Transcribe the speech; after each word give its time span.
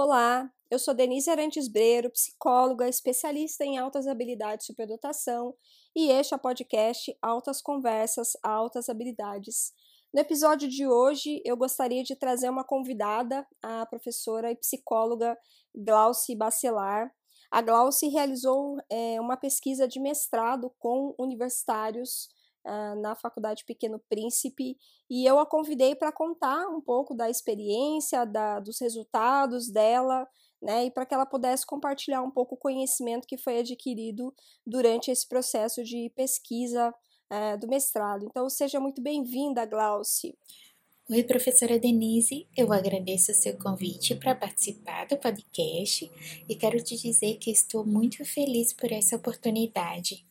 Olá, 0.00 0.48
eu 0.70 0.78
sou 0.78 0.94
Denise 0.94 1.28
Arantes 1.28 1.66
Breiro, 1.66 2.08
psicóloga, 2.12 2.88
especialista 2.88 3.64
em 3.64 3.78
altas 3.78 4.06
habilidades 4.06 4.62
e 4.62 4.66
superdotação, 4.68 5.56
e 5.92 6.08
este 6.08 6.32
é 6.32 6.36
o 6.36 6.40
podcast 6.40 7.18
Altas 7.20 7.60
Conversas, 7.60 8.36
Altas 8.40 8.88
Habilidades. 8.88 9.72
No 10.14 10.20
episódio 10.20 10.68
de 10.68 10.86
hoje, 10.86 11.42
eu 11.44 11.56
gostaria 11.56 12.04
de 12.04 12.14
trazer 12.14 12.48
uma 12.48 12.62
convidada, 12.62 13.44
a 13.60 13.84
professora 13.86 14.52
e 14.52 14.56
psicóloga 14.56 15.36
Glauci 15.74 16.36
Bacelar. 16.36 17.12
A 17.50 17.60
Glauci 17.60 18.06
realizou 18.06 18.76
é, 18.88 19.20
uma 19.20 19.36
pesquisa 19.36 19.88
de 19.88 19.98
mestrado 19.98 20.72
com 20.78 21.12
universitários 21.18 22.28
uh, 22.68 23.00
na 23.00 23.14
Faculdade 23.14 23.64
Pequeno 23.64 23.98
Príncipe 24.08 24.76
e 25.08 25.24
eu 25.24 25.38
a 25.38 25.46
convidei 25.46 25.94
para 25.94 26.12
contar 26.12 26.68
um 26.68 26.80
pouco 26.80 27.14
da 27.14 27.30
experiência, 27.30 28.26
da, 28.26 28.60
dos 28.60 28.78
resultados 28.80 29.70
dela, 29.70 30.28
né, 30.60 30.86
e 30.86 30.90
para 30.90 31.06
que 31.06 31.14
ela 31.14 31.24
pudesse 31.24 31.64
compartilhar 31.64 32.22
um 32.22 32.30
pouco 32.30 32.54
o 32.54 32.58
conhecimento 32.58 33.26
que 33.26 33.38
foi 33.38 33.60
adquirido 33.60 34.34
durante 34.66 35.10
esse 35.10 35.26
processo 35.26 35.82
de 35.82 36.10
pesquisa 36.14 36.92
uh, 37.32 37.58
do 37.58 37.68
mestrado. 37.68 38.26
Então, 38.26 38.48
seja 38.50 38.78
muito 38.78 39.00
bem-vinda, 39.00 39.64
Glauci. 39.64 40.36
Oi, 41.10 41.22
professora 41.24 41.78
Denise, 41.78 42.46
eu 42.54 42.70
agradeço 42.70 43.32
o 43.32 43.34
seu 43.34 43.56
convite 43.56 44.14
para 44.14 44.34
participar 44.34 45.06
do 45.06 45.16
podcast 45.16 46.10
e 46.46 46.54
quero 46.54 46.84
te 46.84 46.98
dizer 46.98 47.38
que 47.38 47.50
estou 47.50 47.86
muito 47.86 48.22
feliz 48.26 48.74
por 48.74 48.92
essa 48.92 49.16
oportunidade. 49.16 50.27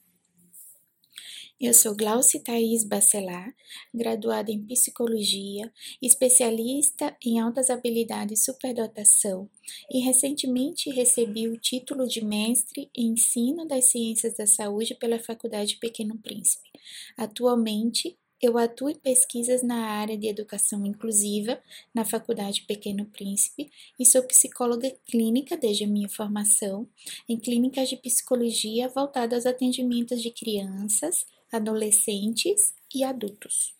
Eu 1.60 1.74
sou 1.74 1.96
Glauci 1.96 2.40
Thaís 2.40 2.84
Bacelar, 2.84 3.52
graduada 3.92 4.52
em 4.52 4.64
Psicologia, 4.64 5.74
especialista 6.00 7.18
em 7.26 7.40
altas 7.40 7.72
habilidades 7.72 8.42
e 8.42 8.46
superdotação 8.46 9.50
e 9.92 10.00
recentemente 10.00 10.92
recebi 10.92 11.48
o 11.48 11.58
título 11.58 12.08
de 12.08 12.24
mestre 12.24 12.92
em 12.96 13.14
Ensino 13.14 13.68
das 13.68 13.86
Ciências 13.86 14.36
da 14.36 14.46
Saúde 14.46 14.94
pela 14.94 15.18
Faculdade 15.18 15.78
Pequeno 15.78 16.16
Príncipe. 16.20 16.70
Atualmente, 17.18 18.16
eu 18.40 18.56
atuo 18.56 18.90
em 18.90 18.96
pesquisas 18.96 19.64
na 19.64 19.88
área 19.88 20.16
de 20.16 20.28
educação 20.28 20.86
inclusiva 20.86 21.60
na 21.92 22.06
Faculdade 22.06 22.62
Pequeno 22.68 23.06
Príncipe 23.06 23.72
e 24.00 24.06
sou 24.06 24.22
psicóloga 24.22 24.96
clínica 25.08 25.58
desde 25.58 25.86
a 25.86 25.88
minha 25.88 26.08
formação 26.08 26.88
em 27.28 27.36
clínicas 27.36 27.90
de 27.90 27.98
psicologia 27.98 28.90
voltadas 28.90 29.48
aos 29.48 29.56
atendimentos 29.56 30.22
de 30.22 30.30
crianças, 30.30 31.26
adolescentes 31.52 32.74
e 32.94 33.04
adultos. 33.04 33.76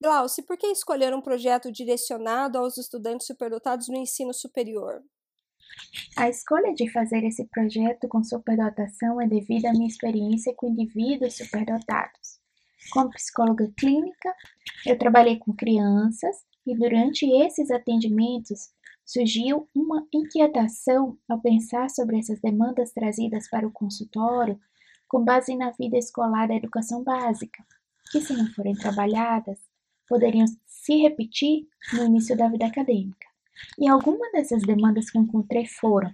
Glauci, 0.00 0.42
por 0.42 0.58
que 0.58 0.66
escolher 0.66 1.14
um 1.14 1.20
projeto 1.20 1.72
direcionado 1.72 2.58
aos 2.58 2.76
estudantes 2.76 3.26
superdotados 3.26 3.88
no 3.88 3.96
ensino 3.96 4.34
superior? 4.34 5.02
A 6.16 6.28
escolha 6.28 6.72
de 6.74 6.90
fazer 6.90 7.24
esse 7.24 7.44
projeto 7.46 8.06
com 8.08 8.22
superdotação 8.22 9.20
é 9.20 9.26
devido 9.26 9.66
à 9.66 9.72
minha 9.72 9.88
experiência 9.88 10.54
com 10.54 10.68
indivíduos 10.68 11.36
superdotados. 11.36 12.38
Como 12.92 13.10
psicóloga 13.10 13.72
clínica, 13.76 14.34
eu 14.86 14.98
trabalhei 14.98 15.38
com 15.38 15.52
crianças 15.54 16.36
e 16.66 16.76
durante 16.76 17.26
esses 17.42 17.70
atendimentos 17.70 18.70
surgiu 19.04 19.68
uma 19.74 20.06
inquietação 20.12 21.18
ao 21.28 21.40
pensar 21.40 21.90
sobre 21.90 22.18
essas 22.18 22.40
demandas 22.40 22.92
trazidas 22.92 23.48
para 23.48 23.66
o 23.66 23.72
consultório 23.72 24.58
com 25.08 25.24
base 25.24 25.56
na 25.56 25.70
vida 25.70 25.96
escolar 25.96 26.48
da 26.48 26.54
educação 26.54 27.02
básica, 27.02 27.64
que, 28.10 28.20
se 28.20 28.32
não 28.34 28.46
forem 28.52 28.74
trabalhadas, 28.74 29.58
poderiam 30.08 30.46
se 30.66 30.96
repetir 30.96 31.66
no 31.92 32.04
início 32.04 32.36
da 32.36 32.48
vida 32.48 32.66
acadêmica. 32.66 33.26
E 33.78 33.88
algumas 33.88 34.32
dessas 34.32 34.62
demandas 34.62 35.10
que 35.10 35.18
encontrei 35.18 35.66
foram 35.66 36.12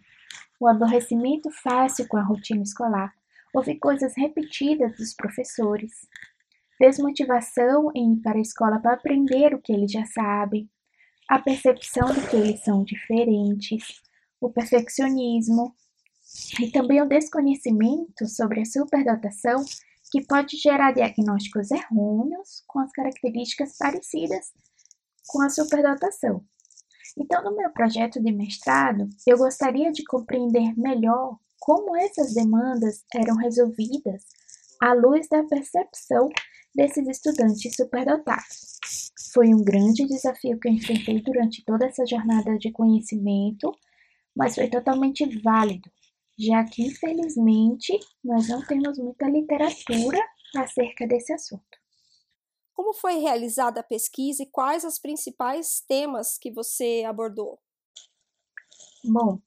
o 0.61 0.69
aborrecimento 0.69 1.51
fácil 1.51 2.07
com 2.07 2.19
a 2.19 2.23
rotina 2.23 2.63
escolar, 2.63 3.13
houve 3.55 3.79
coisas 3.79 4.15
repetidas 4.17 4.97
dos 4.97 5.15
professores, 5.15 5.91
desmotivação 6.79 7.91
em 7.95 8.15
ir 8.15 8.21
para 8.21 8.39
a 8.39 8.43
escola 8.43 8.79
para 8.79 8.95
aprender 8.95 9.55
o 9.55 9.61
que 9.61 9.73
eles 9.73 9.91
já 9.91 10.05
sabem, 10.05 10.69
a 11.29 11.39
percepção 11.39 12.13
de 12.13 12.29
que 12.29 12.37
eles 12.37 12.63
são 12.63 12.85
diferentes, 12.85 14.03
o 14.41 14.51
perfeccionismo, 14.51 15.75
e 16.61 16.71
também 16.71 17.01
o 17.03 17.09
desconhecimento 17.09 18.27
sobre 18.27 18.61
a 18.61 18.65
superdotação, 18.65 19.65
que 20.11 20.25
pode 20.27 20.57
gerar 20.57 20.93
diagnósticos 20.93 21.71
errôneos 21.71 22.65
com 22.67 22.81
as 22.81 22.91
características 22.93 23.77
parecidas 23.79 24.53
com 25.29 25.43
a 25.43 25.49
superdotação. 25.49 26.45
Então, 27.19 27.43
no 27.45 27.57
meu 27.57 27.71
projeto 27.71 28.21
de 28.21 28.33
mestrado, 28.33 29.09
eu 29.27 29.39
gostaria 29.39 29.93
de 29.93 30.05
compreender 30.05 30.75
melhor 30.77 31.39
como 31.59 31.97
essas 31.97 32.35
demandas 32.35 33.05
eram 33.15 33.37
resolvidas 33.37 34.25
à 34.81 34.95
luz 34.95 35.29
da 35.29 35.43
percepção 35.45 36.29
desses 36.75 37.07
estudantes 37.07 37.75
superdotados. 37.77 38.79
Foi 39.33 39.49
um 39.55 39.63
grande 39.63 40.07
desafio 40.07 40.59
que 40.59 40.69
eu 40.69 40.73
enfrentei 40.73 41.21
durante 41.23 41.65
toda 41.65 41.87
essa 41.87 42.07
jornada 42.07 42.57
de 42.59 42.73
conhecimento, 42.73 43.71
mas 44.35 44.55
foi 44.55 44.69
totalmente 44.69 45.25
válido, 45.41 45.91
já 46.41 46.65
que 46.65 46.83
infelizmente 46.83 47.99
nós 48.25 48.49
não 48.49 48.65
temos 48.65 48.99
muita 48.99 49.29
literatura 49.29 50.19
acerca 50.57 51.07
desse 51.07 51.33
assunto. 51.35 51.79
Como 52.73 52.95
foi 52.95 53.19
realizada 53.19 53.81
a 53.81 53.85
pesquisa 53.85 54.43
e 54.43 54.47
quais 54.47 54.85
os 54.85 54.99
principais 54.99 55.85
temas 55.87 56.39
que 56.39 56.51
você 56.51 57.05
abordou? 57.07 57.59
Bom, 59.05 59.39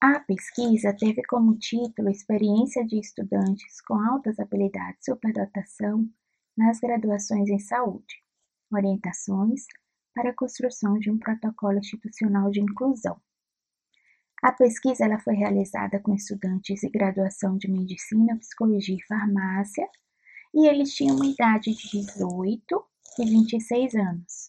a 0.00 0.18
pesquisa 0.18 0.92
teve 0.98 1.22
como 1.28 1.56
título 1.58 2.10
Experiência 2.10 2.84
de 2.84 2.98
estudantes 2.98 3.80
com 3.86 3.94
altas 3.94 4.40
habilidades 4.40 5.04
superdotação 5.04 6.08
nas 6.56 6.80
graduações 6.80 7.48
em 7.48 7.58
saúde, 7.60 8.16
orientações 8.72 9.64
para 10.12 10.30
a 10.30 10.34
construção 10.34 10.98
de 10.98 11.08
um 11.08 11.18
protocolo 11.18 11.78
institucional 11.78 12.50
de 12.50 12.60
inclusão. 12.60 13.20
A 14.42 14.50
pesquisa 14.50 15.04
ela 15.04 15.20
foi 15.20 15.34
realizada 15.36 16.00
com 16.00 16.12
estudantes 16.12 16.80
de 16.80 16.88
graduação 16.88 17.56
de 17.56 17.70
Medicina, 17.70 18.36
Psicologia 18.38 18.96
e 18.96 19.06
Farmácia, 19.06 19.88
e 20.52 20.66
eles 20.66 20.92
tinham 20.92 21.14
uma 21.14 21.26
idade 21.26 21.72
de 21.72 21.90
18 22.00 22.84
e 23.20 23.24
26 23.24 23.94
anos. 23.94 24.48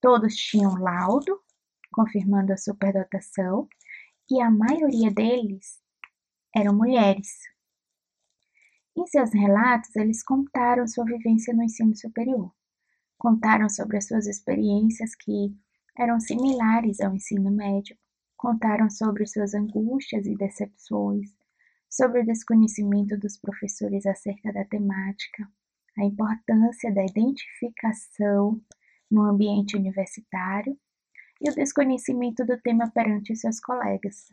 Todos 0.00 0.34
tinham 0.34 0.74
laudo, 0.76 1.38
confirmando 1.92 2.50
a 2.50 2.56
superdotação, 2.56 3.68
e 4.30 4.40
a 4.40 4.50
maioria 4.50 5.10
deles 5.10 5.78
eram 6.56 6.74
mulheres. 6.74 7.28
Em 8.96 9.06
seus 9.06 9.34
relatos, 9.34 9.94
eles 9.96 10.24
contaram 10.24 10.88
sua 10.88 11.04
vivência 11.04 11.52
no 11.52 11.62
ensino 11.62 11.94
superior. 11.94 12.50
Contaram 13.18 13.68
sobre 13.68 13.98
as 13.98 14.06
suas 14.06 14.26
experiências 14.26 15.14
que 15.14 15.54
eram 15.98 16.18
similares 16.18 17.00
ao 17.00 17.14
ensino 17.14 17.50
médio 17.50 17.94
Contaram 18.42 18.90
sobre 18.90 19.24
suas 19.24 19.54
angústias 19.54 20.26
e 20.26 20.34
decepções, 20.34 21.30
sobre 21.88 22.22
o 22.22 22.26
desconhecimento 22.26 23.16
dos 23.16 23.38
professores 23.38 24.04
acerca 24.04 24.52
da 24.52 24.64
temática, 24.64 25.48
a 25.96 26.04
importância 26.04 26.92
da 26.92 27.04
identificação 27.04 28.60
no 29.08 29.22
ambiente 29.22 29.76
universitário 29.76 30.76
e 31.40 31.50
o 31.50 31.54
desconhecimento 31.54 32.44
do 32.44 32.60
tema 32.60 32.90
perante 32.90 33.36
seus 33.36 33.60
colegas. 33.60 34.26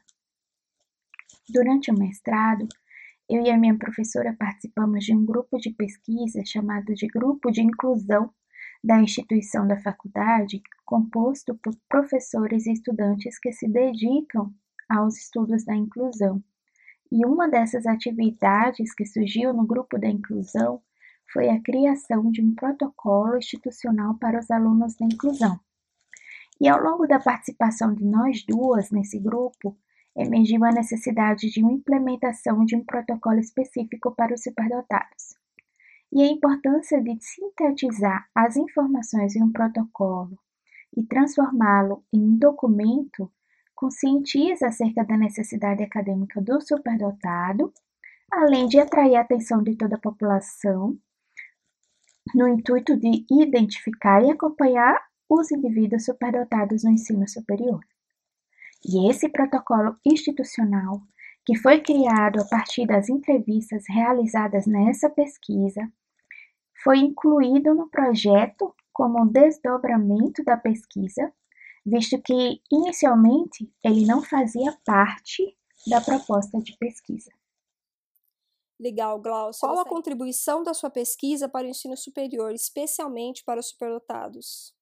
Durante 1.47 1.91
o 1.91 1.95
mestrado, 1.95 2.67
eu 3.29 3.43
e 3.45 3.51
a 3.51 3.57
minha 3.59 3.77
professora 3.77 4.35
participamos 4.39 5.05
de 5.05 5.13
um 5.13 5.23
grupo 5.23 5.59
de 5.59 5.69
pesquisa 5.69 6.41
chamado 6.43 6.95
de 6.95 7.05
Grupo 7.05 7.51
de 7.51 7.61
Inclusão 7.61 8.33
da 8.83 8.99
instituição 8.99 9.67
da 9.67 9.79
faculdade, 9.79 10.63
composto 10.89 11.53
por 11.53 11.75
professores 11.87 12.65
e 12.65 12.71
estudantes 12.71 13.37
que 13.37 13.51
se 13.51 13.67
dedicam 13.67 14.51
aos 14.89 15.17
estudos 15.17 15.63
da 15.63 15.75
inclusão. 15.75 16.43
E 17.11 17.23
uma 17.27 17.47
dessas 17.47 17.85
atividades 17.85 18.91
que 18.95 19.05
surgiu 19.05 19.53
no 19.53 19.67
grupo 19.67 19.99
da 19.99 20.07
inclusão 20.07 20.81
foi 21.31 21.47
a 21.47 21.61
criação 21.61 22.31
de 22.31 22.41
um 22.43 22.55
protocolo 22.55 23.37
institucional 23.37 24.17
para 24.17 24.39
os 24.39 24.49
alunos 24.49 24.95
da 24.95 25.05
inclusão. 25.05 25.59
E 26.59 26.67
ao 26.67 26.81
longo 26.81 27.05
da 27.05 27.19
participação 27.19 27.93
de 27.93 28.03
nós 28.03 28.43
duas 28.43 28.89
nesse 28.89 29.19
grupo, 29.19 29.77
emergiu 30.17 30.65
a 30.65 30.71
necessidade 30.71 31.51
de 31.51 31.61
uma 31.61 31.71
implementação 31.71 32.65
de 32.65 32.75
um 32.75 32.83
protocolo 32.83 33.39
específico 33.39 34.11
para 34.15 34.33
os 34.33 34.41
superdotados 34.41 35.37
e 36.11 36.23
a 36.23 36.27
importância 36.27 36.99
de 36.99 37.15
sintetizar 37.21 38.27
as 38.33 38.57
informações 38.57 39.35
em 39.35 39.43
um 39.43 39.51
protocolo 39.51 40.35
e 40.95 41.03
transformá-lo 41.03 42.03
em 42.13 42.19
um 42.19 42.37
documento 42.37 43.31
conscientiza 43.75 44.67
acerca 44.67 45.05
da 45.05 45.17
necessidade 45.17 45.81
acadêmica 45.81 46.41
do 46.41 46.59
superdotado, 46.59 47.73
além 48.29 48.67
de 48.67 48.77
atrair 48.77 49.15
a 49.15 49.21
atenção 49.21 49.63
de 49.63 49.75
toda 49.75 49.95
a 49.95 49.99
população, 49.99 50.97
no 52.35 52.47
intuito 52.47 52.97
de 52.97 53.25
identificar 53.31 54.21
e 54.21 54.31
acompanhar 54.31 55.01
os 55.29 55.51
indivíduos 55.51 56.05
superdotados 56.05 56.83
no 56.83 56.91
ensino 56.91 57.27
superior. 57.27 57.79
E 58.85 59.09
esse 59.09 59.29
protocolo 59.29 59.95
institucional, 60.05 61.01
que 61.45 61.57
foi 61.57 61.79
criado 61.79 62.41
a 62.41 62.45
partir 62.45 62.85
das 62.85 63.09
entrevistas 63.09 63.83
realizadas 63.87 64.67
nessa 64.67 65.09
pesquisa, 65.09 65.89
foi 66.83 66.97
incluído 66.99 67.73
no 67.73 67.89
projeto 67.89 68.73
como 68.99 69.21
um 69.21 69.27
desdobramento 69.27 70.43
da 70.43 70.57
pesquisa, 70.57 71.33
visto 71.85 72.21
que 72.21 72.61
inicialmente 72.69 73.73
ele 73.81 74.05
não 74.05 74.21
fazia 74.21 74.77
parte 74.83 75.57
da 75.87 76.01
proposta 76.01 76.59
de 76.59 76.75
pesquisa. 76.77 77.31
Legal, 78.77 79.17
Glaucio. 79.21 79.61
Qual 79.61 79.79
a 79.79 79.85
contribuição 79.85 80.63
da 80.63 80.73
sua 80.73 80.89
pesquisa 80.89 81.47
para 81.47 81.65
o 81.65 81.69
ensino 81.69 81.95
superior, 81.95 82.53
especialmente 82.53 83.41
para 83.45 83.61
os 83.61 83.69
superdotados? 83.69 84.75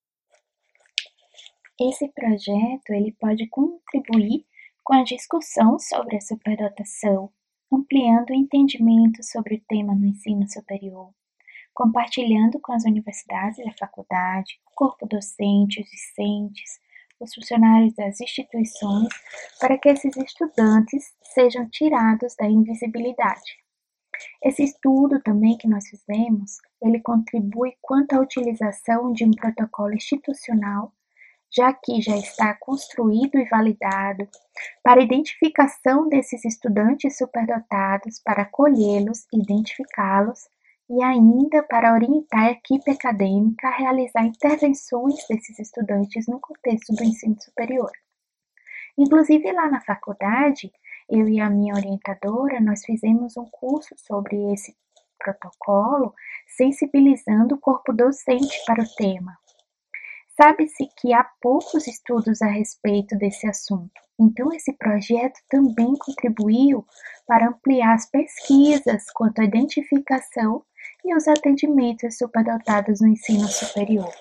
Esse 1.79 2.07
projeto 2.07 2.89
ele 2.89 3.15
pode 3.19 3.47
contribuir 3.49 4.47
com 4.83 4.95
a 4.95 5.03
discussão 5.03 5.77
sobre 5.77 6.17
a 6.17 6.21
superdotação, 6.21 7.31
ampliando 7.71 8.31
o 8.31 8.35
entendimento 8.35 9.21
sobre 9.21 9.57
o 9.57 9.63
tema 9.69 9.93
no 9.93 10.07
ensino 10.07 10.49
superior, 10.49 11.13
compartilhando 11.77 12.59
com 12.59 12.73
as 12.73 12.85
universidades 12.85 13.59
e 13.59 13.69
a 13.69 13.73
faculdade, 13.77 14.59
o 14.65 14.73
corpo 14.73 15.05
docente, 15.05 15.79
os 15.79 15.87
discentes, 15.87 16.79
os 17.19 17.35
funcionários 17.35 17.93
das 17.93 18.19
instituições, 18.19 19.09
para 19.59 19.77
que 19.77 19.87
esses 19.87 20.17
estudantes 20.17 21.13
sejam 21.21 21.69
tirados 21.69 22.35
da 22.35 22.47
invisibilidade. 22.47 23.59
Esse 24.43 24.63
estudo 24.63 25.21
também 25.21 25.55
que 25.55 25.67
nós 25.67 25.87
fizemos, 25.87 26.57
ele 26.81 26.99
contribui 26.99 27.73
quanto 27.79 28.13
à 28.13 28.21
utilização 28.21 29.13
de 29.13 29.23
um 29.23 29.29
protocolo 29.29 29.93
institucional, 29.93 30.91
já 31.55 31.71
que 31.71 32.01
já 32.01 32.17
está 32.17 32.55
construído 32.55 33.37
e 33.37 33.47
validado, 33.47 34.27
para 34.81 35.03
identificação 35.03 36.09
desses 36.09 36.43
estudantes 36.43 37.19
superdotados, 37.19 38.19
para 38.25 38.41
acolhê-los, 38.41 39.27
identificá-los 39.31 40.49
e 40.89 41.03
ainda 41.03 41.63
para 41.63 41.93
orientar 41.93 42.45
a 42.45 42.51
equipe 42.51 42.91
acadêmica 42.91 43.67
a 43.67 43.77
realizar 43.77 44.25
intervenções 44.25 45.15
desses 45.27 45.59
estudantes 45.59 46.27
no 46.27 46.39
contexto 46.39 46.93
do 46.93 47.03
ensino 47.03 47.35
superior. 47.41 47.91
Inclusive 48.97 49.51
lá 49.51 49.69
na 49.69 49.81
faculdade, 49.81 50.71
eu 51.09 51.27
e 51.27 51.39
a 51.39 51.49
minha 51.49 51.75
orientadora, 51.75 52.59
nós 52.59 52.83
fizemos 52.83 53.37
um 53.37 53.45
curso 53.45 53.95
sobre 53.97 54.53
esse 54.53 54.75
protocolo, 55.19 56.13
sensibilizando 56.47 57.55
o 57.55 57.59
corpo 57.59 57.93
docente 57.93 58.63
para 58.65 58.83
o 58.83 58.95
tema. 58.95 59.37
Sabe-se 60.39 60.87
que 60.97 61.13
há 61.13 61.23
poucos 61.41 61.87
estudos 61.87 62.41
a 62.41 62.47
respeito 62.47 63.17
desse 63.17 63.47
assunto, 63.47 63.99
então 64.19 64.53
esse 64.53 64.71
projeto 64.73 65.39
também 65.49 65.95
contribuiu 65.97 66.85
para 67.25 67.49
ampliar 67.49 67.93
as 67.93 68.09
pesquisas 68.09 69.09
quanto 69.11 69.41
à 69.41 69.45
identificação 69.45 70.63
e 71.07 71.15
os 71.15 71.27
atendimentos 71.27 72.17
superdotados 72.17 72.99
no 72.99 73.07
ensino 73.07 73.47
superior. 73.47 74.13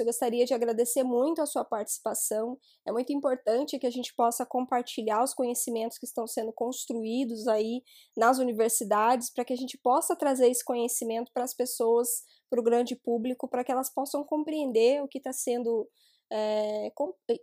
Eu 0.00 0.06
gostaria 0.06 0.46
de 0.46 0.54
agradecer 0.54 1.02
muito 1.02 1.42
a 1.42 1.46
sua 1.46 1.64
participação. 1.64 2.58
É 2.86 2.90
muito 2.90 3.12
importante 3.12 3.78
que 3.78 3.86
a 3.86 3.90
gente 3.90 4.14
possa 4.14 4.46
compartilhar 4.46 5.22
os 5.22 5.34
conhecimentos 5.34 5.98
que 5.98 6.06
estão 6.06 6.26
sendo 6.26 6.52
construídos 6.52 7.46
aí 7.46 7.82
nas 8.16 8.38
universidades, 8.38 9.30
para 9.30 9.44
que 9.44 9.52
a 9.52 9.56
gente 9.56 9.76
possa 9.76 10.16
trazer 10.16 10.50
esse 10.50 10.64
conhecimento 10.64 11.30
para 11.32 11.44
as 11.44 11.54
pessoas, 11.54 12.08
para 12.48 12.58
o 12.58 12.64
grande 12.64 12.96
público, 12.96 13.46
para 13.46 13.62
que 13.62 13.70
elas 13.70 13.92
possam 13.92 14.24
compreender 14.24 15.02
o 15.02 15.08
que 15.08 15.18
está 15.18 15.32
sendo 15.32 15.86
é, 16.32 16.90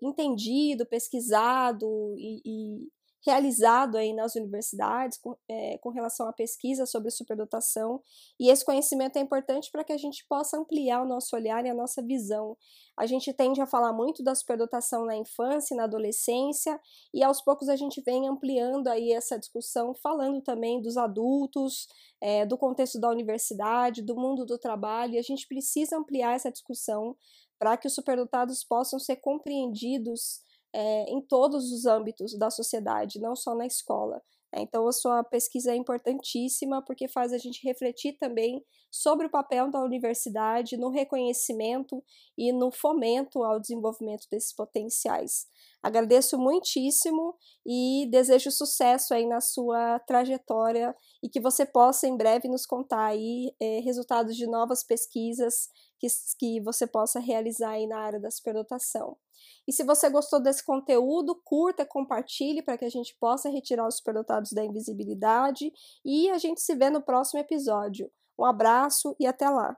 entendido, 0.02 0.86
pesquisado 0.88 2.16
e, 2.18 2.42
e 2.44 2.88
realizado 3.26 3.98
aí 3.98 4.14
nas 4.14 4.36
universidades 4.36 5.18
com, 5.18 5.36
é, 5.50 5.78
com 5.80 5.90
relação 5.90 6.28
à 6.28 6.34
pesquisa 6.34 6.86
sobre 6.86 7.12
superdotação, 7.12 8.02
e 8.40 8.50
esse 8.50 8.64
conhecimento 8.64 9.18
é 9.18 9.22
importante 9.22 9.70
para 9.72 9.84
que 9.84 9.94
a 9.94 9.98
gente 9.98 10.26
possa 10.28 10.58
ampliar 10.58 11.02
o 11.02 11.08
nosso 11.08 11.36
olhar 11.36 11.66
e 11.66 11.70
a 11.70 11.74
nossa 11.74 12.02
visão. 12.02 12.58
A 12.98 13.06
gente 13.06 13.34
tende 13.34 13.62
a 13.62 13.68
falar 13.68 13.94
muito 13.94 14.24
da 14.24 14.36
superdotação 14.36 15.06
na 15.06 15.16
infância 15.16 15.74
e 15.74 15.78
na 15.78 15.84
adolescência, 15.84 16.80
e 17.14 17.24
aos 17.24 17.42
poucos 17.42 17.70
a 17.70 17.76
gente 17.76 18.02
vem 18.02 18.28
ampliando 18.28 18.88
aí 18.88 19.12
essa 19.12 19.38
discussão, 19.38 19.94
falando 19.96 20.42
também 20.42 20.82
dos 20.82 20.98
adultos, 20.98 21.88
é, 22.22 22.46
do 22.46 22.58
contexto 22.58 23.00
da 23.00 23.10
universidade, 23.10 24.02
do 24.02 24.16
mundo 24.16 24.46
do 24.46 24.58
trabalho, 24.58 25.14
e 25.14 25.18
a 25.18 25.24
gente 25.24 25.48
precisa 25.48 25.98
ampliar 25.98 26.36
essa 26.36 26.52
discussão 26.52 27.16
para 27.58 27.76
que 27.76 27.88
os 27.88 27.94
superdotados 27.94 28.64
possam 28.64 28.98
ser 28.98 29.18
compreendidos 29.18 30.42
é, 30.74 31.10
em 31.10 31.22
todos 31.22 31.72
os 31.72 31.86
âmbitos 31.86 32.38
da 32.38 32.50
sociedade, 32.50 33.20
não 33.20 33.36
só 33.36 33.56
na 33.56 33.66
escola. 33.66 34.22
Né? 34.54 34.62
Então, 34.62 34.88
a 34.88 34.92
sua 34.92 35.24
pesquisa 35.24 35.72
é 35.72 35.76
importantíssima 35.76 36.82
porque 36.82 37.08
faz 37.08 37.34
a 37.34 37.38
gente 37.38 37.64
refletir 37.64 38.14
também 38.14 38.64
sobre 38.92 39.28
o 39.28 39.30
papel 39.30 39.70
da 39.70 39.82
universidade 39.82 40.78
no 40.78 40.90
reconhecimento 40.90 42.04
e 42.38 42.52
no 42.52 42.72
fomento 42.72 43.44
ao 43.44 43.60
desenvolvimento 43.60 44.28
desses 44.30 44.54
potenciais. 44.54 45.48
Agradeço 45.82 46.38
muitíssimo 46.38 47.36
e 47.66 48.06
desejo 48.12 48.52
sucesso 48.52 49.14
aí 49.14 49.26
na 49.26 49.40
sua 49.40 49.98
trajetória 50.00 50.94
e 51.24 51.30
que 51.30 51.40
você 51.40 51.66
possa 51.66 52.06
em 52.06 52.18
breve 52.18 52.50
nos 52.50 52.66
contar 52.66 53.06
aí 53.06 53.54
é, 53.62 53.80
resultados 53.80 54.36
de 54.36 54.46
novas 54.46 54.84
pesquisas 54.84 55.70
que, 55.98 56.08
que 56.38 56.62
você 56.62 56.86
possa 56.86 57.20
realizar 57.20 57.72
aí 57.72 57.88
na 57.88 58.00
área 58.00 58.20
da 58.20 58.30
superdotação. 58.30 59.18
E 59.66 59.72
se 59.72 59.84
você 59.84 60.10
gostou 60.10 60.42
desse 60.42 60.66
conteúdo, 60.66 61.40
curta, 61.46 61.86
compartilhe 61.86 62.62
para 62.62 62.78
que 62.78 62.86
a 62.86 62.90
gente 62.90 63.16
possa 63.18 63.50
retirar 63.50 63.88
os 63.88 63.98
superdotados 63.98 64.52
da 64.52 64.66
invisibilidade 64.66 65.72
e 66.04 66.30
a 66.30 66.38
gente 66.38 66.62
se 66.62 66.76
vê 66.76 66.90
no 66.90 67.02
próximo 67.02 67.40
episódio. 67.40 68.12
Um 68.38 68.44
abraço 68.46 69.16
e 69.20 69.26
até 69.26 69.50
lá! 69.50 69.78